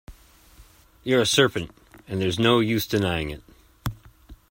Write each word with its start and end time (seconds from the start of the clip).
You’re 1.03 1.21
a 1.21 1.25
serpent; 1.27 1.69
and 2.07 2.19
there’s 2.19 2.39
no 2.39 2.59
use 2.59 2.87
denying 2.87 3.29
it. 3.29 3.43